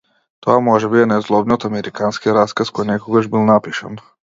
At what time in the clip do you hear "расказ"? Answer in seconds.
2.39-2.73